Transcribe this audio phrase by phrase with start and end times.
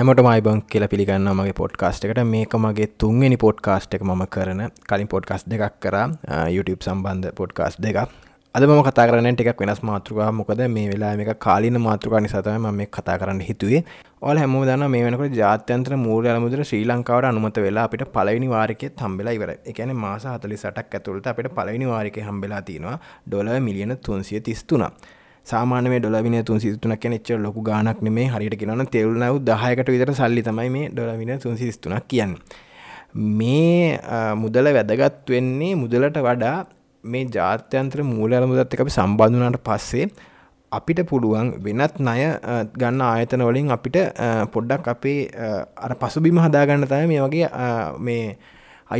[0.00, 2.20] හැමට මයිබං කියල පිළිගන්න මගේ පොඩ්කාස්ට එකට.
[2.34, 4.62] මේක මගේ තුන්වෙනි පොඩ්කාස්ට් එක මම කරන.
[4.88, 5.96] කලින් පොඩ්කාස් දෙකක් කර.
[6.54, 7.98] YouTube සම්බන්ධ පොඩ්කාස් දෙක
[8.54, 12.88] අද ම කතා කරන ටික් වෙනස් මාතෘකා මොකද මේ වෙලා මේ කාලින මාතෘකා නිසාතම මේ
[12.96, 13.82] කතා කරන්න හිතුවේ.
[14.22, 18.92] ඔල හැම දන්න මේ වෙනකට ජාත්‍යන්ත්‍ර මූල අලමුදර ශ්‍රී ලංකාවට අනුමත වෙලා අපිට පලවිනි වාරිකය
[19.04, 22.98] හම්බෙලා ඉවර එකන මාස හතලි සටක් ඇතුළට අපිට පලවිනි වාරික හම්බෙලා තියෙනවා.
[23.28, 24.92] ඩොල මිලියන තුන්සිය තිස්තුනා
[25.50, 30.42] සාමානය ඩොලවින තුන් සිතුනක් එච්ච ලොකු ගානක් නෙමේ හරිට කියෙනන තෙවල් නව දහයකට විතර සල්ලි
[30.42, 32.34] තමයි මේ ඩොලවින තුන් සිස්තුනක් කියන්න
[33.38, 33.98] මේ
[34.36, 36.56] මුදල වැදගත් වෙන්නේ මුදලට වඩා
[37.04, 40.10] මේ ජාත්‍යන්ත්‍ර මූලල මුදත් එක අපි සම්බන්ධනට පස්සේ
[40.72, 42.20] අපිට පුළුවන් වෙනත් ණය
[42.74, 43.96] ගන්න ආයතන වලින් අපිට
[44.52, 45.18] පොඩ්ඩක් අපේ
[45.78, 47.48] අර පසුබිම හදාගන්න තමයි මේ වගේ
[48.00, 48.36] මේ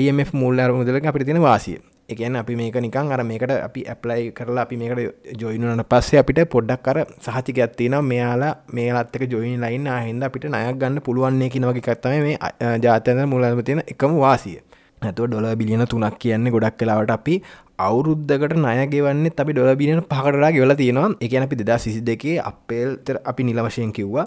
[0.01, 1.79] IMF මූල්‍ය අර මුදලක අපිට තියෙන වාසිය.
[2.13, 5.01] එකන අපි මේක නිකන් අර මේකට අපි ඇප්ලයි කරලා අපි මේකට
[5.41, 11.01] ජොයිනට පස්සේ අපිට පොඩ්ඩක් කර සහති ගැත්තින මෙයාලා මේලත්තක ජොයින් ලයින් හින්ද අපිට නයක් ගන්න
[11.07, 12.37] පුළුවන්නේ කිනවගේ කත්තම මේ
[12.85, 14.59] ජාතයන මුලම තියෙන එකම වාසිය.
[15.03, 17.35] ඇතුව ඩොල බිලියන තුනක් කියන්නේ ගොඩක් කලාවට අපි
[17.79, 21.11] අවුරුද්ධකට නයගෙවන්නේ අපි ඩොල බිලියන පහටරා ගෙවල තියෙනවා.
[21.21, 24.27] එකන අපි දෙදා සිසි දෙකේ අපේල්තර අපි නිල වශයෙන් කිව්වා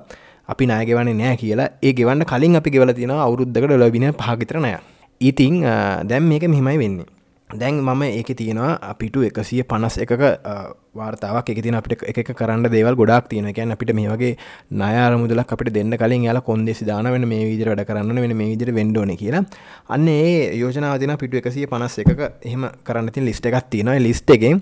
[0.50, 1.70] අපි නායගෙවන්නේ නෑ කියලා.
[1.84, 4.74] ඒ ගෙවන්න කලින් අපි ගෙවල තියෙන අවුරුද්ධකට ඩොලබින පහගිතරනය
[5.22, 5.62] ඉතිං
[6.10, 7.06] දැම් මේක මෙහිමයි වෙන්නේ.
[7.54, 10.24] දැන් මම ඒක තියෙනවා අපිටු එකසිය පනස් එකක
[10.96, 14.32] වාර්තාවක් එක තින අපිට එක කරන්න දේවල් ගොඩක් තියෙන ගැන අපිට මේ වගේ
[14.74, 18.50] නයාර මුදලක් අපිට දෙන්න කලින් යාලා කොන්දෙසි දාන වෙන මේ විදිර වැඩ කරන්න වෙන මේ
[18.52, 19.44] විදිර වෙන්ඩෝන කියලා.
[19.90, 24.00] අන්න ඒ යෝජනාවතින පිටු එකසිය පනස් එකක එහෙම කරන්නති ලිස්ට එකක් තියෙනවා.
[24.00, 24.62] ලිස්ට එකෙන්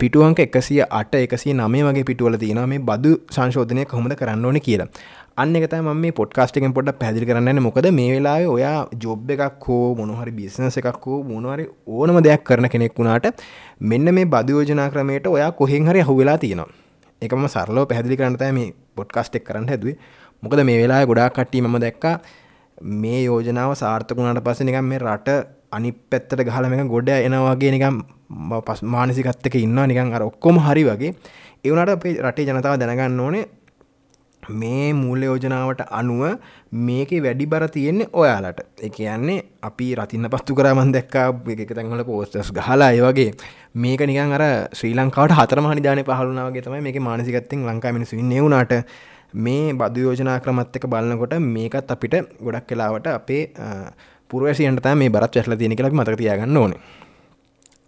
[0.00, 4.88] පිටුවන්ක එකසිය අට එකසි නමේ වගේ පිටුවල තියෙන මේ බදු සංශෝධනය කොහොමද කරන්න ඕන කියලා.
[5.36, 9.94] අන්න එකත ම මේ පොඩ්කාස්ටකෙන් පොඩ පැදිලි කරන්න මොකද මේ වෙලාව ඔයා ජොබ් එකක් හෝ
[10.00, 13.28] මොනහරි බිස්නස එකක් හෝ මොනවරි ඕනම දෙයක් කරන කෙනෙක් වුණාට
[13.90, 16.68] මෙන්න මේ බදයෝජනා ක්‍රමයට ඔයා කොහෙන් හරි හුවෙලා තියෙනවා.
[17.22, 19.96] එකම සරලෝ පැදිලි කරන්නත මේ පොඩ්කාස්ටෙක් කරන්න හැදුවේ.
[20.42, 22.04] මොකද මේ වෙලා ගොඩා කට්ටි ම දැක්ක
[23.02, 25.38] මේ යෝජනාව සාර්ථකුණට පස්ස නිකම් මේ රට
[25.72, 28.02] අනි පැත්තට ගහලම ගොඩ එනවාගේ නිකම්
[28.66, 31.14] පස් මානසිකත්තක ඉන්න නිකන් අර ඔක්කොම හරි වගේ.
[31.64, 33.44] එවනට අපේ රටේ ජනතාව දැනගන්න ඕනේ
[34.52, 36.22] මේ මූල්‍ය යෝජනාවට අනුව
[36.86, 38.60] මේක වැඩි බර තියෙන්නේ ඔයාලට.
[38.80, 43.30] එක කියන්නේ අපි රතින්න පත්තු කරමන් දැක්කා එක තැන්වල පෝස්ටස් ගහලා ඒවගේ
[43.76, 48.74] මේක නිකන් අර ශ්‍රී ලංකාවට හතර මනිධානය පහළුනාවගේ තමයි මේක මානසිකත්තෙන් ලංකා මිනිසු නෙවුණට
[49.34, 53.42] මේ බදු යෝජනා ක්‍රමත් එක බලන්නකොට මේකත් අපිට ගොඩක් කලාවට අපේ
[54.30, 56.74] පුරවසියන්ට මේ බරත් වැටල තියෙන කලක් මතක තියාගන්න ඕන.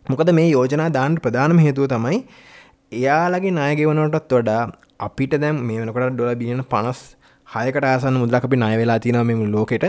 [0.07, 2.19] මොකද මේ යෝජනා දාන්න ප්‍රධානම හේතුව තමයි
[2.93, 4.63] එයාලගේ නායගෙවනටත් වඩා
[5.01, 7.01] අපිට දැම් මේ වෙනකට ඩොල බිලියන පනස්
[7.49, 9.87] හයකට ආසන්න මුදලක් අපි නය වෙලා තින මෙම ලෝකෙට.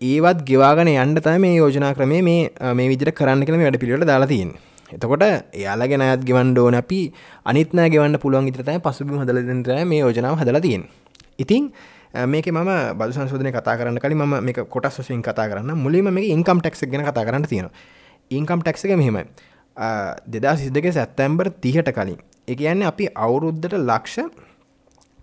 [0.00, 4.28] ඒවත් ගෙවාගෙන යන්න තම මේ යෝජනා ක්‍රමේ මේ මේ විදිර කරන්න කළ වැඩ පිළිට දාලා
[4.28, 4.50] තින්
[4.90, 7.00] එතකොට එයාලගෙන අයත් ගෙවන් ඩෝන අපි
[7.46, 10.84] අනිත්න ගෙවන්න පුළුවන් ඉතරතයි පසුබි හදලදර මේ යෝජනාව හදලා තියෙන්
[11.38, 11.68] ඉතින්
[12.26, 16.30] මේක ම බල සංශෝධනය කතා කරන්න කලින් ම මේ කොටස් වසින් කතා කරන්න මුලින්ම මේ
[16.30, 17.68] ඉන්කම් ටෙක්ක් ගැන කතා කරන්න තියෙන
[18.30, 19.24] ඉන්කම් ටෙක්ක මෙහෙමයි.
[20.34, 22.20] දෙදා සිදක සැත්තැම්බර් තිහට කලින්.
[22.52, 24.46] එක යන්න අපි අවුරුද්ධට ලක්ෂ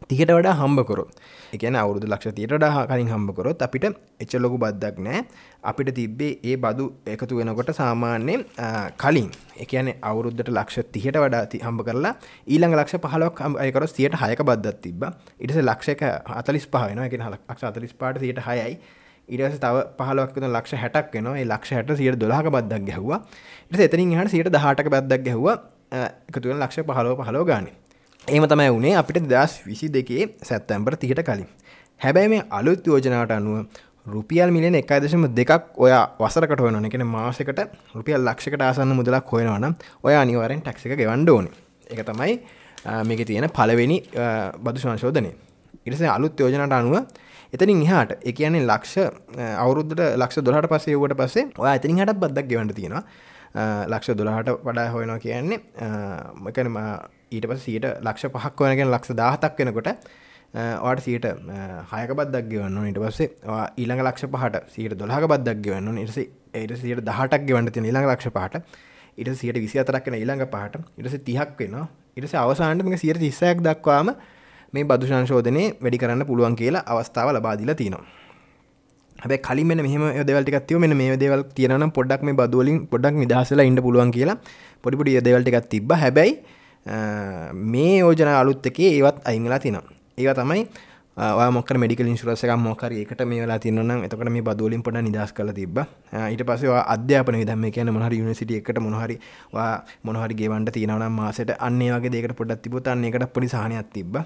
[0.09, 1.11] තිකට වඩා හම්බකොරොත්
[1.55, 3.85] එකන අවුරුදු ලක්ෂ තියට ඩහ කලින් හම්බකොරොත් අපිට
[4.23, 5.21] එච්ච ලොකු බද්දක් නෑ.
[5.69, 8.43] අපිට තිබ්බේ ඒ බදු එකතු වෙනකොට සාමාන්‍යයෙන්
[9.03, 9.29] කලින්.
[9.63, 12.13] එකන අවුරුද්ධට ලක්ෂ තිහට වඩා හම්බ කරලා
[12.47, 15.07] ඊළඟ ලක්ෂ පහලක් අයකර සියට හයක බද්දත් තිබ
[15.39, 16.03] ඉටස ලක්ෂක
[16.41, 18.77] අතලිස් පහන එක හලක් අතලිස් පාට සියට හයයි.
[19.29, 23.19] ඉරස තව පහලක් ලක්ෂ හැටක් වෙන ලක්ෂ හැට සියට දොලාක බද්දක් ගැහවා.
[23.71, 25.57] ඉට එතනින් හට සියට දහටක බද්දක් ගැහවා.
[26.29, 27.73] එකතුවෙන් ලක්ෂ පහලෝ පහලෝ ගානේ.
[28.27, 31.47] ඒම තමයි වුණේ අපිට දස් විසි දෙකේ සැත්තැම්බර් තිහට කලින්.
[32.01, 33.65] හැබැයි මේ අලුත් යෝජනාවට අනුව
[34.07, 37.61] රුපියල් මිලියන එකයි දශම දෙකක් ඔය වසරකට හොයන එකන මාසකට
[37.95, 41.49] රුපියල් ලක්ෂකට ආසන්න මුදලක් හොයනවනම් ඔය අනිවාරෙන් ටක්සික ගෙවන්ඩ ඕන.
[41.89, 42.37] එක තමයි
[43.03, 43.97] මේක තියෙන පලවෙනි
[44.59, 45.31] බදු සංශෝධනය.
[45.85, 46.95] ඉරිස අලුත් යෝජනට අනුව
[47.53, 48.95] එතනින් එහාට එකන්නේ ලක්ෂ
[49.57, 53.03] අවුරුද්ධ ලක්ෂ දොලට පස්සේ වුවට පස්සේ ඔය ඇතිනින් හට බද්දක් ගෙවන්ට තියෙනවා.
[53.85, 55.59] ලක්ෂ දොළහට වඩා හොයනවා කියන්නේ
[56.37, 56.77] මකනම
[57.31, 59.91] ඊට පස සීට ලක්ෂ පහක් වනගෙන ලක්ෂ දාහතක් වෙනකොට
[60.53, 61.29] වාට සීට
[61.91, 63.29] හයක බද්දක් ගවන්න ඉට පස්සේ
[63.77, 68.35] ඊළඟ ලක්ෂ පහට සීට දොලහක බද්දක් ගවන්න ඉරස ඒට සීට දහටක් ගවන්න ති ඊළඟ ලක්ෂ
[68.35, 68.63] පහට
[69.17, 71.87] ඉට සියට විසි අතරක්න ඊළඟ පහට ඉටස තිහක් වෙනවා.
[72.15, 74.11] ඉටස අවසාන්ටම සියට තිස්සයක් දක්වාම
[74.75, 78.03] මේ බදු සංශෝධනය වැඩි කරන්න පුළුවන් කියලා අවස්ථාව ලබාදිල තිනවා
[79.19, 83.81] හැබ කලින් මෙ මෙහම දෙවල්ටිකත්ව මෙ මේ දේවල් තියනම් පොඩක් මේ බදුවලින් පොඩක් නිදහසලා ඉන්න
[83.81, 84.37] පුළුවන් කියලා
[84.83, 86.33] පොඩිපුඩි දෙවල්ටිකත් තිබ හැබැයි
[87.67, 89.85] මේ යෝජන අලුත් එකේ ඒවත් අයිංගලා තිනවා
[90.17, 90.61] ඒ තමයි
[91.49, 95.77] මොක මඩික ඉන්ශුරසක මොකර එකට මේ වෙලා තින්නනම් එතකට මේ බදුවලින් පොඩ නිදස් කල තිබ
[95.79, 99.19] ඊට පසේ අධ්‍යාපන විදම කියන මොහරි යුනිසිට එකට මොහරි
[100.03, 104.19] මොනහරි ගේවන්ට තියෙනවනම් මාසට අන්නේ වගේ දෙකට පොඩත් තිබුත් අන්නේ එකට පොඩි සහනයක් තිබ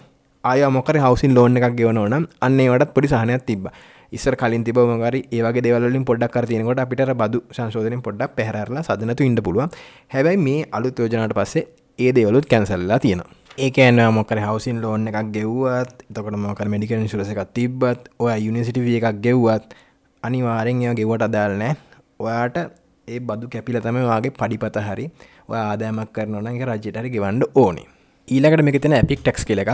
[0.44, 3.66] ආය මොකර හවසින් ලෝන් එකක් ගෙවන නම් අන්නේ වටත් පොඩි සහනයක් තිබ
[4.12, 9.36] ඉස්සර කලින් තිබ මගරි ඒවගේ දෙවලින් පොඩක් කරතියනකොට අපිට බදු සංශෝධනින් පොඩ්ඩක් පැහරලා සදනතු ඉන්න
[9.38, 9.70] පුළුවන්.
[10.08, 11.68] හැබැයි මේ අලුත් යෝජනට පස්සේ
[12.00, 13.28] ඒ දේවලුත් කැන්සල්ලා තියෙනවා.
[13.58, 19.22] ඒකන මොකර හවසින් ලෝන් එකක් ගෙව්වත් තකට මොකර මෙඩිකල් ශුරස එකක් තිබ්බත් ඔය යුනිසිටිව එකක්
[19.22, 19.78] ගෙව්වත්
[20.24, 21.76] අනිවාරෙන් එය ගෙවට අදාල් නෑ
[22.20, 22.58] ඔයාට
[23.08, 25.12] ඒ බදු කැපිල තම වගේ පඩිපත හරි
[25.50, 27.99] ඔය ආදෑමක් කරනනගේ රජ්‍යටරි ගෙවන්ඩ ඕනේ.
[28.30, 29.70] ඊලකට මෙතන පික් ටක්ස් කියලක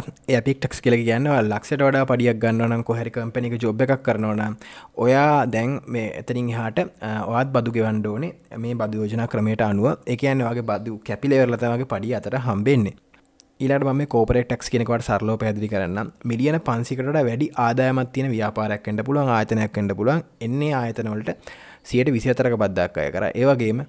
[0.46, 4.56] පික් ටක්ස් කියල කියන්න ලක්ෂට වඩා පඩියක් ගන්නනම් කොහැරි කම්පනික ජොබ් එකක් කරනවන
[5.06, 6.80] ඔයා දැන් මේ එතරින් හාට
[7.40, 8.31] ඔත් බදු ගෙවන්ඩ ඕනේ.
[8.63, 10.00] මේ බදයෝජන ක්‍රමයට අනුව.
[10.07, 12.96] එකයන්න වගේ බදු කැපිලෙවරලතමගේ පඩි අතර හම්බෙන්නේ.
[13.60, 19.98] ඊලට ම කෝපරෙක්ටක්ස් කෙනෙකට සරලෝ පැදිලි කරන්න මිලියන පන්සිකට වැඩි ආදායමත් තියෙන ව්‍යාපාරයක්කෙන්ට පුළුවන් ආයතනයක්කෙන්ට
[20.00, 20.24] පුළුවන්.
[20.40, 21.36] එන්නේ ආයතනවලට
[21.84, 23.31] සියට විසිතරක බද්දක් අය කර.
[23.36, 23.88] ඒවගේම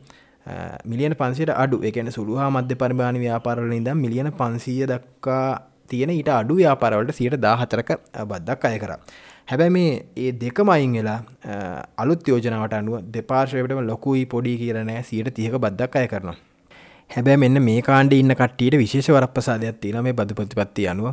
[0.84, 1.78] මිලියන පන්සිට අඩු.
[1.82, 5.46] එකන සුළු හා මධ්‍ය පරිභාන ව්‍යාපාරලින්ද මිලියන පන්සීය දක්කා
[5.88, 7.90] තියෙන ඊට අඩු ව්‍යාපාරවලට සියට දාහතරක
[8.26, 8.92] බද්දක් අය කර.
[9.46, 11.20] හැබැ මේ ඒ දෙකම අයින් වෙලා
[11.96, 16.36] අලුත් යෝජනාවට අනුව දෙපාර්ශවයටම ලොකුයි පොඩි කියරනෑ සියට තියක බද්දක් අය කරනවා.
[17.10, 21.06] හැබැ මෙන්න මේ කාණ්ඩ ඉන්න කට්ටියට විශේෂ වරප්‍රසාදයක් තියෙන මේ බදු ප්‍රතිපත්ති අනුව.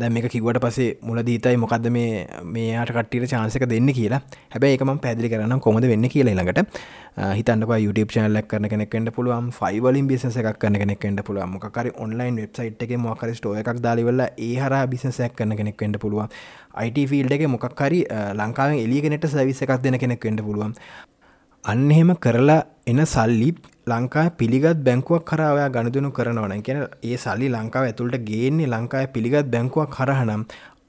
[0.00, 2.24] දැ මේක කිවට පසේ මුලදීතයි මොකක්ද මේ
[2.54, 4.20] මේයාට කට්ටියට චාන්සක දෙන්න කියලා.
[4.54, 6.72] හැබැයි එකම පැදිලි කරන්න කොමද වෙන්න කියලා ළඟට
[7.38, 12.82] හිතන්නක YouTube චනලක් කරන කෙනෙක්ට පුළුවන් ෆයිවලින් බිසස එකක් කන්න කෙනෙක්ට පුළුවන් මොකරි ඔන්ලයින් වෙබ්සයිට්
[12.82, 16.32] එක මොකරි ස්ටෝ එකක් දාලිවල ඒ හර බිසසයක් කන්න කෙනෙක්ට පුළුවන්.
[16.86, 18.00] IT ෆිල්ඩ එක මොකක්හරි
[18.40, 20.74] ලංකාව එලිගෙනට සවිස එකක් දෙන කෙනෙක්ට පුළුවන්.
[21.64, 23.52] අන්න එහෙම කරලා එන සල්ලි
[23.86, 29.90] ලංකා පිළිගත් බැංකුවක් කරාවයා ගණදනු කරනවන කියන ඒ සල්ලි ලංකාව ඇතුළට ගේන්නේ ලංකාය පිළිගත් බැංකුවක්
[29.96, 30.44] කරහනම්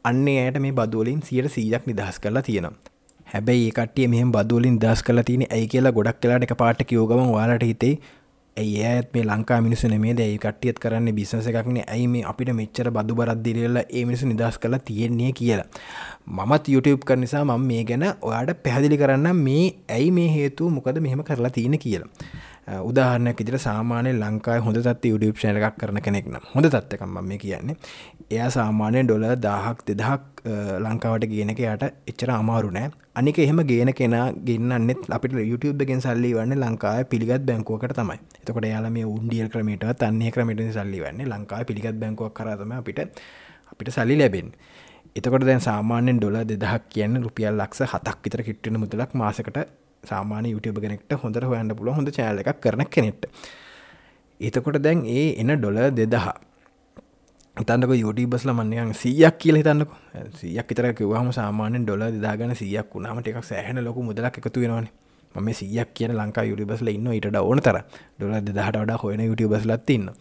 [0.05, 2.93] අන්නේ ඇයට මේ බදුවලින් සියට සීයක් නිදහස් කරලා තියෙනවා.
[3.27, 7.67] හැබැයි ඒකටිය මෙහම බදුවලින් දස් කල තින ඇයි කියලා ගොඩක් කලාට එක පාට යෝගම වාලට
[7.69, 7.93] හිතේ
[8.57, 12.89] ඇයි ඇත් මේ ලංකා මිනිසු නෙමේ දැයි කට්ටියත් කරන්න බිසස එකක්න ඇයි මේ අපිට මෙච්චර
[12.97, 15.67] බදු බරද්දිරල්ල ඒ මිනිසු නිදස් කලා තියෙන්නේ කියලා?
[16.27, 21.01] මමත් YouTube කර නිසා මම මේ ගැන ඔයාට පැහදිලි කරන්න මේ ඇයි මේ හේතු මොකද
[21.07, 22.11] මෙහෙම කරලා තියෙන කියලා.
[22.67, 27.75] උදාහරණයක් ඉදිර සාමානය ලංකායි හොඳ තත්ත YouTube ශන එකක් කරන කෙනෙක්න හොඳ තත්වකම් මේ කියන්නේ.
[28.35, 30.23] එයා සාමානය ඩොල දාහක් දෙදහක්
[30.85, 32.89] ලංකාවට ගේන එක යට එච්චර අමාරු නෑ.
[33.19, 38.17] අනික එහෙම ගේන කෙනා ගන්නන්නෙත් අපිට YouTube ගෙන් සල්ලි වන්න ලංකාව පිළිගත් බැංකුවකට තමයි.
[38.41, 42.99] එතකොට යාල මේ උන්ඩියල් ක්‍රමට තන්නේ ක්‍රමට සල්ලි වන්නේ ලංකාව පිළිගත් බැංකුවක් කරතම අපිට
[43.71, 44.49] අපිට සල්ලි ලැබෙන්
[45.15, 49.57] එතකොට දැන් සාමාන්‍යෙන් ඩොල දෙදහක් කියන්න රුපියල් ලක්ෂ හතක් විතර කිට්ටන මුදලක් මාසකට
[50.05, 53.29] සාමාන YouTube කෙනෙක්ට හොඳර හොයන්න පුල හොඳ චාල එකක් කරන කෙනෙට
[54.39, 56.35] එතකොට දැන් ඒ එන ඩොල දෙදහා
[57.57, 59.91] තන්නක යුටබස්ල මන්නයන් සියක් කියල හිතන්නක.
[60.35, 64.87] සියක් තර කිවහම සාමානෙන් ඩොල දාගන සියක් වුණාමට එකක් සෑහන ලොක මුදලක් එකතු වෙනවාන.
[65.35, 67.79] ම සියක් කියන ලංකා යුටිබස්ල ඉන්න ඉට ඕන තර
[68.19, 70.11] ඩොල දෙදහට වඩා හොයන යුටිබස්ලත් ඉන්න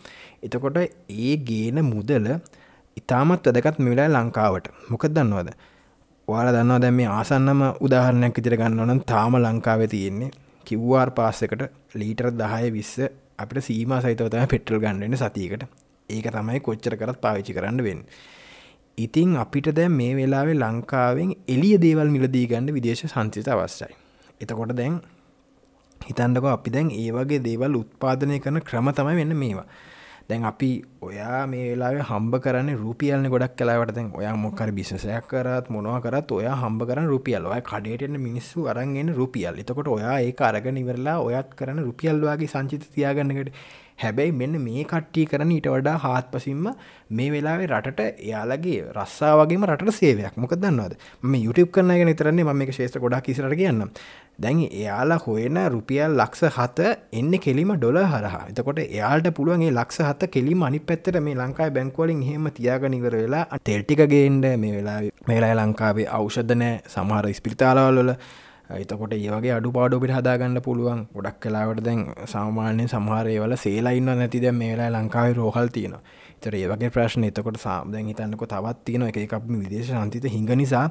[0.43, 2.27] එතකොට ඒ ගේන මුදල
[2.97, 4.71] ඉතාමත් වැදකත් මෙලා ලංකාවට.
[4.91, 5.51] මොකද දන්නවද?
[6.29, 10.31] වාල දන්නවා දැම මේ ආසන්නම උදාහරණයක් ඉතිර ගන්නවනම් තාම ලංකාව තියෙන්නේ
[10.67, 12.95] කිව්වාර් පාස්සකට ලීටර් දහය විස්ස
[13.39, 15.67] අපිට සීම සහිතවතම පෙටල් ගන්නන්න සතියකට
[16.09, 18.01] ඒක තමයි කොච්චර කරත් පාවිච්චි කරන්න වෙන්.
[18.99, 23.93] ඉතිං අපිට දැ මේ වෙලාවේ ලංකාවෙන් එලිය දේවල් මිලදී ගන්න විදේශ සංචිත අවස්සයි.
[24.41, 25.01] එතකොට දැන්
[26.01, 29.67] හිතන්ඩක අපි දැන් ඒ වගේ දේවල් උත්පාදනය කරන ක්‍රම තමයි වෙන්න මේවා.
[30.29, 30.71] දැන් අපි
[31.03, 33.95] ඔයා මේ වෙලා හම්බ කරන්න රුපියල්න ගොඩක් කලාවට.
[33.95, 37.47] දැන් ඔයා මොකර බිසසයක් කරත් මොනවා කරත් ඔයා හම්බ කරන රුපියල්.
[37.47, 39.61] ඔය කඩේටන මිනිස්සු අරන්ගෙන රුපියල්.
[39.63, 43.53] එතකොට ඔයා ඒ අරග නිවරලා ඔයත් කරන රුපියල්වාගේ සංචිත තියාගන්නකට
[43.99, 46.67] හැබැයි මෙන්න මේ කට්ටිය කරන ඊට වඩා හාත් පසින්ම
[47.11, 50.37] මේ වෙලාවේ රටට එයාලගේ රස්සා වගේම රට සේවයක්.
[50.37, 50.95] මොක දන්නවද?
[51.23, 53.85] මේ YouTube කරන එක නිතරන්නේ ම මේ ශේෂ්‍ර ගොඩා කිසරට කියන්න
[54.39, 58.45] දැන් එයාලා හොයන රුපියල් ලක්ෂ හත එන්න කෙලිම ඩොල හරහා.
[58.51, 64.49] එතකොට එයාට පුළුවන්ගේ ලක්ෂ හත කෙලිම අනි පැත්තට මේ ලංකායි බැංකුවලින් හෙම තියාගනිවර වෙලා තෙල්ටිකගේන්ඩ
[64.57, 68.17] මේ වෙලා මේලා ලංකාවේ අවෂධනෑ සමහර ස්පිරිතාලාවල්ල
[68.71, 71.01] එතකොට ඒවගේ අඩු පාඩුපිට හදාගන්න පුළුවන්.
[71.13, 75.99] ගොඩක් කලාවට දැන් සාමාන්‍ය සමහරයවල සේලයින්න නැති දැ මේලා ලංකාව රෝහල් තියෙන
[76.41, 77.25] තර ඒවගේ ප්‍රශ්න.
[77.25, 80.89] එතකොට සාම්දැන් හිතන්නක තවත් තියෙන එක එකක් විදේශ ශන්තිත හිඟ නිසා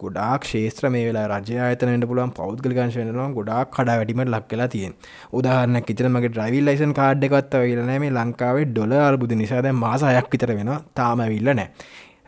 [0.00, 4.92] ගොඩක් ශේත්‍ර මේ වෙලා රජ අතනට පුළුවන් පෞද්ගලිකංශයනවා ගොඩක් කඩා වැඩිමට ලක් කලා තියෙන්
[5.32, 10.52] උදාහරන කිතරමගේ ඩ්‍රයිවිල් ලයිසන් කාඩ් එකත්ව වෙලනෑ මේ ලංකාවේ ඩොල අර්බුද නිසා දැ මාසායක් විතර
[10.52, 11.68] වෙන තාම විල්ල නෑ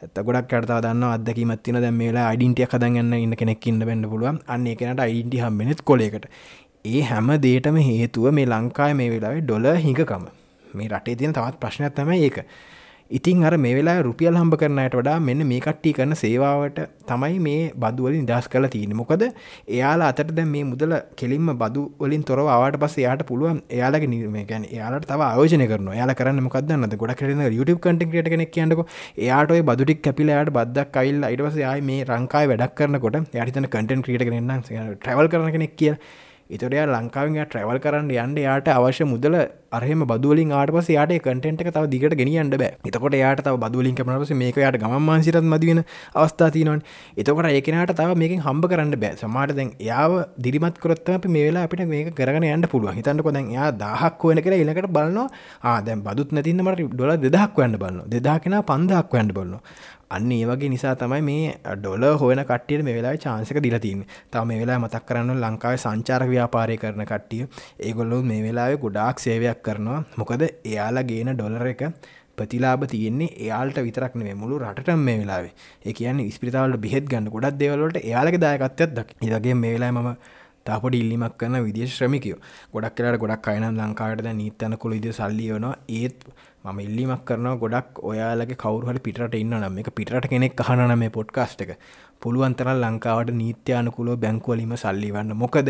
[0.00, 4.36] ඇත්ත ගොඩක් කරතා දන්න අදකිමත්තින දැම් මේලා අයිඩින්ටිය කදගන්න ඉන්න කෙනෙක් ඉන්න බැන්න පුළුවන්.
[4.46, 6.26] අන්න එකනට අයිඩි හම්බෙනෙත් කොලෙකට.
[6.84, 10.26] ඒ හැම දේටම හේතුව මේ ලංකාය මේ වෙලාවේ ඩොල හිකකම
[10.74, 12.38] මේ රටේ තියෙන තවත් ප්‍රශ්නයක් තම ඒක.
[13.10, 16.78] ඉතින් අර මේ වෙලා රුපියල් හම්බ කරනයට වඩා මෙන්න මේ කට්ටි කරන සේවාවට
[17.10, 19.22] තමයි මේ බදුවලින් දස් කල තියෙන මොකද
[19.76, 24.36] එයාලා අතට දැ මේ මුදල කෙලින්ම බදු වලින් තොර අවාට පස් යාට පුළුවන් එයාලගේ නිර්ම
[24.52, 28.84] ගැන යාලට තව ආයෝජන කරන යාල කරන්න මොකක්දන්න ගොඩ කරන YouTube කටක් කෙනෙක් කියන්නක.
[29.18, 34.64] එයාට බදුටික් කැපිලයාට බද්දක් කයිල් අයිටවස යායි මේ රංකායි වැඩක් කරනකොට යටතන කටන් ක්‍රියට කරන්න
[34.64, 35.94] ට්‍රවල් කරන කෙනෙක් කිය
[36.50, 39.34] එතොරයා ලංකාවෙන් ට්‍රවල් කරන්න යන්න යාට අවශ්‍ය මුදල
[39.70, 42.70] අරහෙම බදුවලින් ආට පස යාට කටෙන්ට තව දිගට ගෙනියන්න බෑ.
[42.88, 45.80] එතකොට යාට තව බදුලින් කමනපස මේක යාට ගමන්සිරත් මදිවෙන
[46.14, 46.80] අවස්ථා තියනවන්.
[47.16, 49.18] එතකොට ඒකනට තව මේකින් හම්බ කරන්න බෑ.
[49.22, 52.96] සමාට දැන් යාව දිරිමත් කරොත්තම අප මේ වෙලා අපිට මේක කරන යන්න පුළුවන්.
[52.96, 55.28] හිතන්නකො දැන් යා දහක් වන කර ඉලකට බලනවා
[55.74, 59.60] ආදැන් බදුත් නැතින්නමට ඩොල දෙදහක් වන්න බලන්න දෙදාකෙන පන්දක් වන්න බලන්න
[60.10, 64.60] අන්න ඒ වගේ නිසා තමයි මේ ඩොල හොන කටියට මේ වෙලා චාන්සක දිලතින් තම මේ
[64.60, 67.42] වෙලා මතක් කරන්න ලංකාවේ සංචාරක ව්‍යාපාරය කරන කට්ටිය.
[67.80, 70.00] ඒගොල්ලො මේ වෙලාවේ ගොඩාක් සේවයක් කරනවා.
[70.16, 71.82] මොකද එයාලා ගේන ඩොලර එක
[72.38, 75.54] ප්‍රතිලාබ තියෙන්නේ එයාල්ට විතරක් නේ මුළු රටටම මේ වෙලාවේ.
[75.86, 79.08] ඒ කියන්නේ ඉස්පිරිතාවලට බෙහෙත් ගන්න ගොඩක් දේවල්වලට එයාලගේ දායකත්වයක් දක්.
[79.28, 80.36] ඉදගේ මේ වෙලාවේ මම
[80.66, 82.38] තාපට ඉල්ලිමක් කරන විදේශ ශ්‍රමිකයෝ.
[82.74, 86.18] ගොඩක් කලාට ගොඩක් අයන ලංකාට නීතයනකුළු ඉදි සල්ලියනවා ඒත්
[86.68, 91.62] මම ඉල්ලිමක් කරනවා ගොඩක් ඔයාලගේ කවරුහට පිටට ඉන්න නම් එක පිටට කෙනෙක් අහනන මේ පොඩ්කාස්ට්
[91.64, 91.72] එක.
[92.20, 95.68] පුළුවන්තර ලංකාවට නීත්‍යානුකුලෝ බැංකුවලීම සල්ලිවන්න මොකද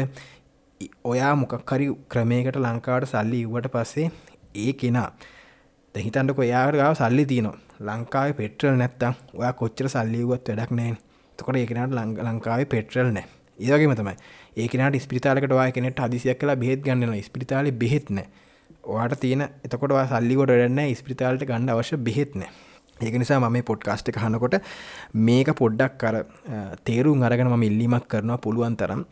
[1.05, 4.11] ඔයා මොකක්හරි ක්‍රමයකට ලංකාවට සල්ලි ඉවට පස්සේ
[4.57, 5.09] ඒ කෙනා
[5.95, 7.57] දැහිතන්ටක ඔයාගාව සල්ලි තියනවා.
[7.81, 10.95] ලංකාව පෙට්‍රල් නැත්තම් ඔයා කොච්චර සල්ලිවුවත් වැඩක් නෑ.
[11.39, 13.29] තකොට ඒකනට ලංකාවේ පෙට්‍රල් නෑ
[13.59, 14.15] ඒවගේම තමයි
[14.57, 18.27] ඒකනට ස්පිතාලකට වා කෙනෙට අදිසියක් කලා බෙත් ගන්නන ස්පිතාලි බෙහෙත්නෑ
[18.89, 22.51] ඔයාට තියෙන එතකොට සල්ලිකොට වැඩන්න ස්පිතාල්ට ගණඩ අවශ්‍ය බෙහෙත්නෑ
[23.01, 24.55] ඒක නිසා මම පොඩ්කාස්ට් එක හනකොට
[25.27, 26.17] මේක පොඩ්ඩක් කර
[26.89, 29.03] තේරුම් අරගෙන ම ඉල්ලිමක් කරනවා පුළුවන් තරම්.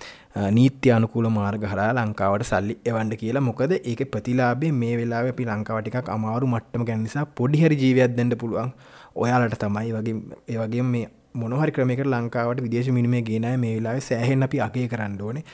[0.56, 3.44] නීත්‍ය අනුකූල මාර්ග හරා ලංකාවට සල්ලි එවන්ඩ කියලා.
[3.50, 8.72] මොකද ඒක ප්‍රතිලාබේ මේ වෙලා අපි ලංකාවටිකක් අමාරු මට්ටම ගැන නිසා පොඩිහරි ජීවයක් දෙන්න පුළුවන්.
[9.16, 9.92] ඔයාලට තමයි.
[9.92, 10.16] වගේ
[10.48, 15.46] ඒවගේ මේ මොනහරි ක්‍රමක ලංකාවට විදේශ මිනිමේ ගෙනය මේ වෙලාව සෑහෙන් අපි අගේ කරන්න ඕනේ.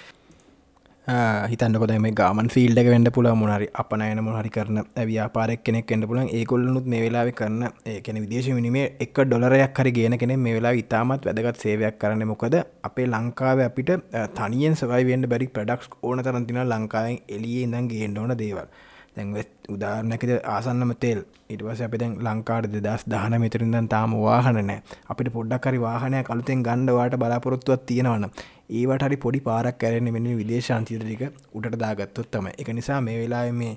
[1.04, 4.78] හිතන්නකොද මේ ගාමන් ෆිල්ඩ එක වෙන්ඩ පුළ මොනරි අපනයන මොහරි කරන
[5.08, 10.16] ව්‍යාපාරක් කෙනෙක් එන්න පුලන් ඒකොල්ලනුත් මේ වෙලාව කරන්න ඒකන විදේශ විනිමේ එක් ඩොලරයක් හරි ගෙන
[10.16, 12.54] කෙනෙ මේ වෙලා ඉතාමත් වැදගත් සේවයක් කරන්න මොකද?
[12.84, 13.90] අපේ ලංකාව අපිට
[14.36, 18.70] තනියෙන් සවයිවෙන්ඩ බැරි ප්‍රඩක්ස් ඕන තරන්තින ලංකාවෙන් එලියේ ඉඳන් ගේෙන්ඩ ඕන දේවල්.
[19.16, 19.32] දැන්
[19.68, 21.20] උදාරනැකද ආසන්නම තෙල්.
[21.50, 24.78] ඉටවස අපි දැන් ලංකාට දෙදස් දහන මෙතරින්දන් තාම වාහන නෑ.
[25.06, 28.30] අපිට පොඩ්ඩක්කරි වාහනය කළුතෙන් ගණ්ඩවාට බලාපොරොත්තුවත් තියෙනවන්න
[28.72, 33.74] ඒවට හරි පොඩි පාරක් කැරෙන මෙන්න විදේශාන්තිතටික උට දාගත්තොත් තම එක නිසා මේ වෙලා මේ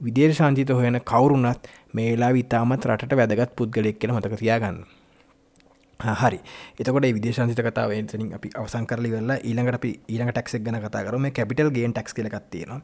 [0.00, 4.78] විදේශාන්තිත හොයන කවරුනත් මේ වෙලා විතාමත් රට වැදගත් පුද්ගලෙක් කෙන හොතක තියාගන්න.
[6.00, 6.40] හරි.
[6.78, 11.30] එතකොට විදේශන්සිත කතාව එතනින් අපි අවසන් කරලි වෙල්ලා ඊළඟට අපි ඊළඟ ටක්ක් ගන කතා කරම.
[11.32, 12.80] කැපිටල් ගේන් ටක්ස් කලකත්තියෙනවා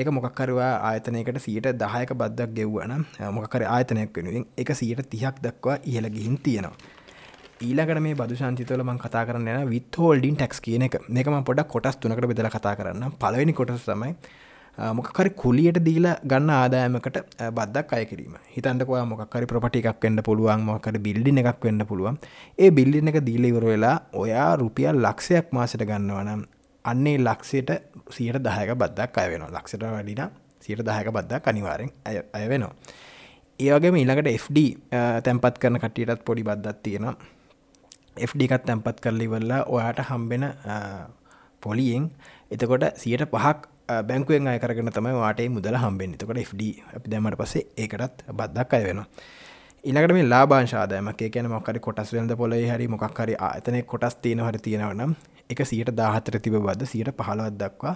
[0.00, 2.92] ඒක මොකක්කරවා ආයතනයකට සීට දහයක බද්දක් ගෙව්වන
[3.36, 6.76] මොකකර ආයතනයක් වෙනුවෙන් එක සීට තිහක් දක්වා ඉහළ ගිහින් තියෙනවා.
[7.68, 10.94] ඊලකට මේ බදු ශන්තිතවල මං කතා කරන්න යන විත් හෝල්ඩින් ටක්ස් කියන එක.
[11.16, 14.12] මේකම පොඩක් කොටස් තුනකට බෙදල කතා කරන්න පලවෙනි කොටස් තමයි
[14.98, 17.18] මොකකරි කුලියට දීලා ගන්න ආදායමකට
[17.56, 18.36] බද්දක් අය කිරීම.
[18.54, 22.20] හිතන්ටකවා මොකක්කරි ප්‍රපටි එකක් වෙන්න පුළුවන් මොකර බිල්ඩි එකක් වෙන්න පුළුවන්.
[22.58, 26.46] ඒ බිල්ඩි එක දීලඉවර වෙලා ඔයා රුපියල් ලක්ෂයක් මාසට ගන්නවනම්
[26.84, 27.70] අන්නේ ලක්ෂයට
[28.10, 30.22] සියට දහයක බද්දක් අය වෙන ලක්ෂට වැඩින
[30.60, 32.74] සියට දහයක බද්දක් අනිවාරෙන් අය වෙනවා.
[33.60, 34.58] ඒවගේම ඊළඟට FD
[35.24, 37.16] තැන්පත් කරන කටියටත් පොඩි බද්දත් තියෙනවා.
[38.28, 40.44] FDකත් තැන්පත් කරලිවල්ලා ඔයාට හම්බෙන
[41.60, 42.10] පොලියෙන්
[42.50, 43.68] එතකොට සියට පහක්
[44.08, 46.62] බැංකුවෙන් අය කරගෙන තමයි වාටේ මුදල හම්බෙන් එතකොට FD
[46.96, 49.06] අපි දැමට පස්සේ ඒකටත් බද්දක් අය වෙනවා.
[49.84, 55.12] ඉනකට මේ ලාබාංශාදයමක් කියන මොකරි කොටස් වෙල්ද පොලේ හරි මොක්හරි ආතනය කොටස් තියෙන හරි තියෙනවනම්
[55.50, 57.94] එක සියට දාහතර තිබ බද සියට පහළවත් දක්වා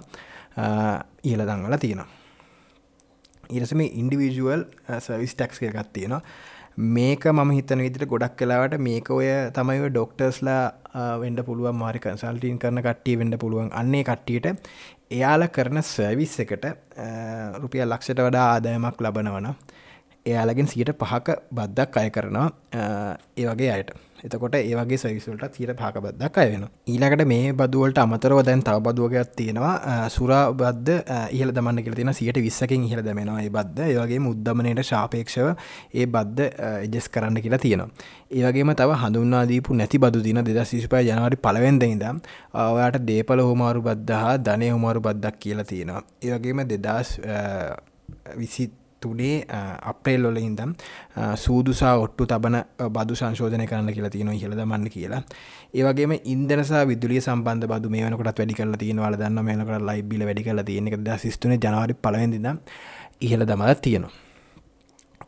[1.23, 2.07] ඉහල දංවල තියෙනවා.
[3.49, 4.63] ඉරසම ඉන්ඩිවිජුවල්
[4.99, 6.21] සවිස් ටක්ස් එකත් තියෙනවා.
[6.93, 10.63] මේක මම හිතන විදිට ගොඩක් කලාවට මේක ඔය තමයි ඩොක්ටර්ස්ලා
[11.19, 13.69] වෙන්ඩ පුළුවන් මාරි කන්සල්ටීන් කරන කට්ටිය වෙන්ඩ පුළුවන්.
[13.73, 14.47] අන්නේ කට්ටියට
[15.11, 16.65] එයාල කරන සර්විස් එකට
[17.61, 19.55] රුපිය ලක්ෂට වඩා ආදායමක් ලබනවන
[20.25, 22.49] එයාලගෙන් සියට පහක බද්දක් අය කරනවා
[23.35, 23.93] ඒ වගේ අයට.
[24.23, 30.09] එතකොට ඒවගේ සවිසල්ට තීර පාකබද්දක් අය වෙන ඊළකට මේ බදුවලට අමතරව දැන් තව බදුවගයක් තියෙනවා
[30.09, 35.49] සුරා බද්ධ ඉහල දමන්න කියල තියෙන සියට විස්සකින් ඉහල දමෙනවා ඒ බද්ධ ඒවගේ මුද්දමනයට ශාපේක්ෂව
[35.93, 36.43] ඒ බද්ධ
[36.79, 37.89] එජෙස් කරන්න කියලා තියෙනවා.
[38.33, 42.21] ඒවගේම තව හඳුන්නාදීපු නැති බදු දින දෙද සිසිපය ජනවාරි පලවෙන්ද ඉදම්
[42.67, 46.05] ඔයාට දේපල හෝමාරු බද්ධ හා ධනය හුමාරු බද්දක් කියලා තියෙනවා.
[46.23, 47.19] ඒවගේම දෙදස්
[48.37, 48.71] විසිත්
[49.05, 49.35] තුනේ
[49.91, 50.73] අප්‍රේල් වල ඉදම්
[51.37, 52.57] සූදුසා ඔට්ටු තබන
[52.97, 55.21] බදු සංශෝධනය කරන්න කියලා තියෙන හිලද මන්න කියලා.
[55.73, 60.61] ඒවගේම ඉන්දනසා විදුලිය සම්බන්ධ බදු මේ වනකට වැඩි කල තියෙනවල දන්න මේනකට ලයිබිල වැඩි කල
[60.63, 62.47] තියෙන එක සිස්තුන ජනවාරි පලවෙදිද
[63.21, 64.13] ඉහල දමල තියෙනවා.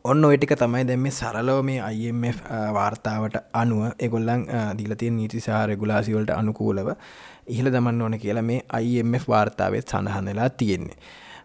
[0.03, 2.41] ඔන්න ඔයටික තමයි දැම මේ සරලෝ මේ IMF
[2.73, 4.43] වාර්තාවට අනුව එගොල්ලන්
[4.77, 6.89] දිලතිය නීතිසා රෙගුලාසිවලට අනුකූලව
[7.47, 10.97] ඉහළ දමන්න ඕන කියලා මේ IMF වාර්තාවත් සඳහනලා තියෙන්නේ.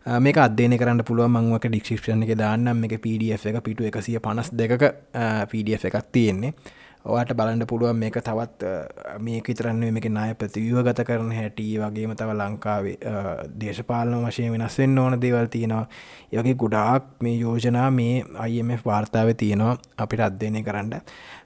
[0.07, 2.85] මේක අදන කරන්න පුළුව මංවක ඩික්ෂිප්ෂන් එක දාන්නම්.
[2.85, 4.73] එක PDF එක පිටු එකසිය පනස් දෙක
[5.51, 6.55] PDF එකක් තියෙන්නේ.
[7.05, 8.65] ඔයාට බලන්න පුළුවන් මේක තවත්
[9.21, 12.97] මේක විතරන්නේ මේක නාය ප්‍රතිවිව ගත කරන හැටි වගේම තව ලංකාවේ
[13.61, 15.89] දේශපාලන වශයෙන් වෙනස්සෙන් ඕන දේවල් තියෙනවා.
[16.33, 21.01] ඒවගේ ගොඩාක් මේ යෝජනා මේ IMF වාර්තාව තියෙනවා අපිට අධ්‍යයනය කරන්න.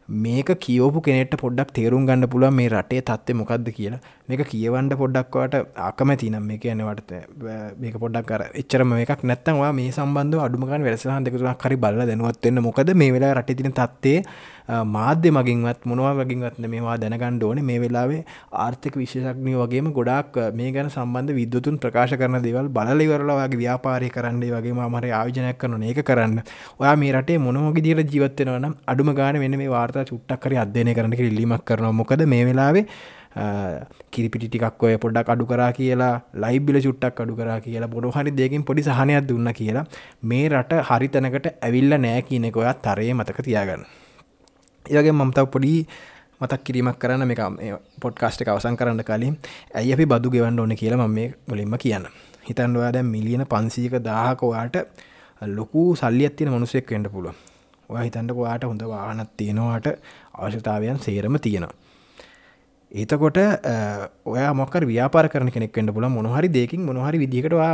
[0.08, 4.00] මේක කියෝපු කෙනෙට පොඩ්ඩක් තේරුම් ගන්න පුළුව මේ රටේ තත්ව මොකක්ද කියලා.
[4.28, 7.12] මේක කියවන්ට පොඩ්ඩක්වට අකමැති නම් මේ කියනවට
[7.80, 12.92] මේක පොඩක් කර එච්චරම එකක් නැත්තවා මේ සම්බන්ධ අඩුමගන් වෙරසහන් දෙකතුන කරි බල්ල දැනුවත්වන්න මොකද
[12.94, 14.18] මේ වෙලා රට තින තත්වේ
[14.68, 17.58] මාධ්‍ය මගින්වත් මොනවා වගින්වත්න මේවා දැනගණ්ඩ ඕන.
[17.62, 24.08] මේ වෙලාවේ ආර්ථික විශේෂක්නය වගේම ගොඩක් මේ ගැන සම්බන්ධ විද්‍යතුන් ප්‍රකාශ කරන දෙවල් බලලිවරලවාගේ ව්‍යාපාරය
[24.16, 26.40] කරන්නේ වගේ මර ආයෝජනයක් කරන ඒක කරන්න.
[26.80, 31.12] ඔයා මේ රටේ මොනවගේ දිර ජීවත්වෙනවනම් අඩුම ගාන වෙන මේ වාර්තා චුට්ටක් කර අධ්‍යනය කරන
[31.12, 32.84] ඉල්ලිමක් කරන මොකද මේ වෙලාවේ
[34.10, 38.64] කිරිපිටි ටිකක් ඔය පොඩ්ඩක් අඩු කරා කියලා ලයිබිල චුට්ටක් අඩු කරා කියලා බොඩ හරි දෙකින්
[38.64, 39.84] පොඩි සහනයක් දුන්න කියලා
[40.24, 43.82] මේ රට හරි තැනකට ඇවිල්ල නෑ කියනෙක ඔයා තරය මතක තියාගන්න.
[44.86, 45.72] ඒගේ මමතව පොඩි
[46.40, 49.34] මතක් කිරීමක් කරන්න මේ පොඩ්කාස්ට එක අවසන් කරන්න කලින්.
[49.74, 52.06] ඇයි අපි බදු ගෙවන්න ඕන කියලා මම මේ ගොලින්ම කියන්න.
[52.44, 54.76] හිතන්වා දැ මිලියන පන්සීක දාහකවාට
[55.42, 57.53] ලොකු සල්ලි ඇත්තින මනුසෙක් වෙන්ඩ පුළුව
[57.88, 59.86] ඔය හිතන්ට වාට හොඳ වාහනත් තියෙනවාට
[60.34, 61.72] අවශ්‍යතාවයන් සේරම තියෙනවා.
[62.92, 63.38] ඒතකොට
[64.24, 67.72] ඔය මොක ව්‍යාපාර කරන කෙනෙක් පුල මොහරි දෙකින් මොහරි විදිකටවා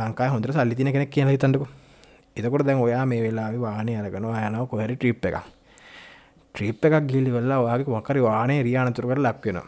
[0.00, 1.66] ලංකා හොඳ සල්ලිතින කෙනෙක් කියන හිතන්නක.
[2.36, 5.60] එතකොට දැන් ඔයා මේ වෙලා වානය අරගනවා යනව කොහැරි ට්‍රිප් එකක්.
[6.54, 9.58] ට්‍රිප් එකක් ගිලි වෙල්ලා වාගේ මකරි වානේ රියානතුරකට ලක්වෙන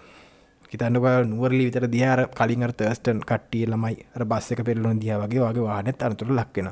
[0.73, 6.03] හිතන්නක නුවරලි විතර දිහාර කලින් තර්ස්ටන් කට්ටිය ළමයි බස් එක පෙරලුන දිය වගේ වගේ වානෙත්
[6.03, 6.71] අනතුර ලක්වෙන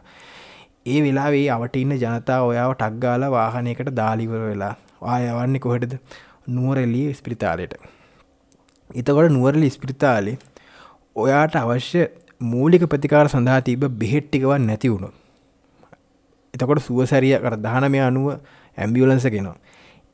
[0.87, 4.75] ඒ වෙලාවේ අවට ඉන්න ජනතා ඔයාව ටක්ගාල වාහනයකට දාලිවර වෙලා.
[5.05, 5.95] ආයවන්නේ කොහෙටද?
[6.49, 7.75] නුවරෙල්ලි ස්පිරිතාලයට.
[8.91, 10.39] එතකොට නුවරලි ස්පිරිතාලේ
[11.17, 12.03] ඔයාට අවශ්‍ය
[12.43, 15.11] මූලික ප්‍රතිකාර සඳහා තිබ බෙහෙට්ටිකවන් නැති වුණු
[16.55, 18.27] එතකොට සුවසැරිය කර දහනමය අනුව
[18.79, 19.57] ඇම්බියලන්සගෙනවා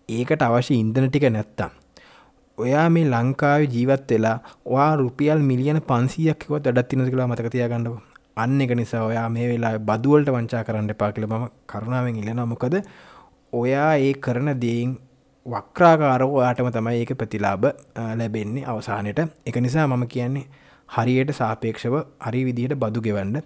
[0.09, 1.71] ඒකට අවශ්‍ය ඉන්දන ටික නැත්තම්.
[2.59, 4.37] ඔයා මේ ලංකාව ජීවත් වෙලා
[4.67, 7.97] වා රුපියල් මිලියන පන්සියක්කොත් අඩත් තිනද කියලා මතකතිය ගන්නව
[8.37, 12.75] අන්න එක නිසා ඔයා මේ වෙලා බදුවලට වංචා කරන්න එපා කියල මම කරුණාවෙන් ඉලෙන මොකද
[13.53, 14.93] ඔයා ඒ කරන දෙයින්
[15.47, 17.65] වක්්‍රාකාරෝ ඔයාටම තමයි ඒක ප්‍රතිලාබ
[18.21, 19.21] ලැබෙන්නේ අවසානයට.
[19.47, 20.45] එක නිසා මම කියන්නේ
[20.89, 21.97] හරියට සාපේක්ෂව
[22.27, 23.37] හරි විදිහට බදු ගෙවන්න.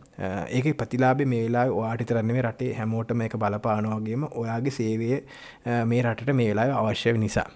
[0.51, 5.11] ඒක ප්‍රතිලාබ මේලා වාට තරන්නේ රටේ හැමෝටම එක බලපානවාගේම ඔයාගේ සේවය
[5.87, 7.49] මේ රටට මේ වෙලා අවශ්‍ය නිසා.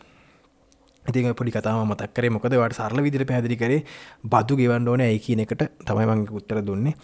[1.08, 3.80] ඉතින් පොඩි කතාව මතක්කරේ මොකද වට සරල විදිර පැදිරි කරේ
[4.24, 6.94] බදු ගෙවන්න ඕන ඇයි කියන එකට තමයි මංගේ උත්තර දුන්නේ.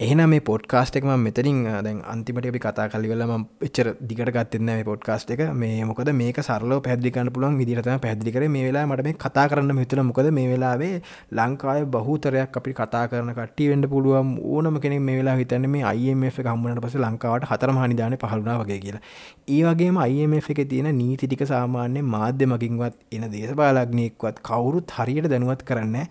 [0.00, 5.30] එහන මේ පොඩ්කාස්ට එකම මෙතරින් දැන් අන්තිමට අපි කතා කලිවෙලම එච්චර දිගට ගත්තන්න මේ පොඩ්කාස්ට
[5.30, 5.42] එක.
[5.54, 10.02] මේ මොකද මේක සරල පැදිකන්න පුළන් විදිරතම පැදිකර මේ වෙලා මට මේ කතා කරන්න මෙතන
[10.04, 11.00] මොකද මේ වෙලාවේ
[11.32, 16.42] ලංකාය බහතරයක් අපි කතා කරන කට්ටිය වෙන්ඩ පුළුවන් ඕනම කෙනෙ මේ වෙලා හිතන්න මේ අයිF
[16.44, 19.02] හම්මනට පස ලංකාවට හතර මනිධාන පහළුණා වගේ කියලා.
[19.48, 26.04] ඒවගේම අයිF එක තියෙන නීතිටික සාමාන්‍ය මාධ්‍ය මකින්වත් එන දේශපාලක්නයෙක්වත් කවුරුත් හරියට දැනුවත් කරන්න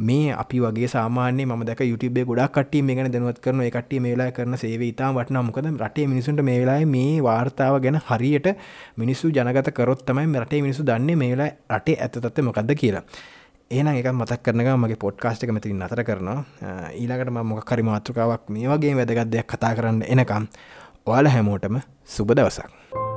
[0.00, 4.30] මේ අපි වගේ සාමාන්‍ය ම දක යුටබේ ගොඩක් කට්ටිය මේ ගැන දැනුවත් කරන කට්ටිය මේලා
[4.30, 8.48] කරන සේව ඉතා වටන මොකද රටේ මිනිසුන්ට මේ වෙලා මේ වාර්තාව ගැන හරියට
[8.96, 13.04] මිනිස්සු ජනගත කරොත් තමයි රටේ මිනිසු දන්නේ මේලා රටේ ඇතතත්ත මොකක්ද කියලා.
[13.70, 16.38] ඒන එක මතක් කරන මගේ පොඩ්කාස්ට් එක මෙතින් අතර කරනවා.
[16.92, 20.50] ඊළඟට මොකක්කරි මාතෘකාවක් මේ වගේ වැදගත් දෙයක් කතා කරන්න එනකම්
[21.06, 23.09] ඔයාල හැමෝටම සුබ දවසක්.